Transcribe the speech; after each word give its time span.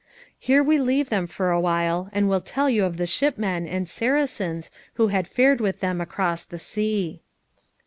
There 0.47 0.63
we 0.63 0.79
leave 0.79 1.09
them 1.11 1.27
for 1.27 1.51
awhile, 1.51 2.09
and 2.11 2.27
will 2.27 2.41
tell 2.41 2.67
you 2.67 2.85
of 2.85 2.97
the 2.97 3.05
shipmen 3.05 3.67
and 3.67 3.87
Saracens 3.87 4.71
who 4.95 5.09
had 5.09 5.27
fared 5.27 5.61
with 5.61 5.79
them 5.79 6.01
across 6.01 6.43
the 6.43 6.57
sea. 6.57 7.21